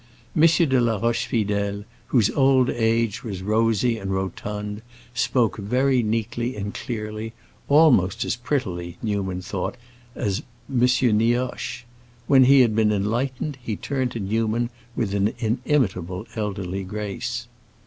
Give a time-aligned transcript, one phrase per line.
[0.35, 0.41] M.
[0.41, 4.81] de la Rochefidèle, whose old age was rosy and rotund,
[5.13, 7.33] spoke very neatly and clearly,
[7.69, 9.77] almost as prettily, Newman thought,
[10.15, 10.81] as M.
[11.19, 11.83] Nioche.
[12.25, 17.45] When he had been enlightened, he turned to Newman with an inimitable elderly grace.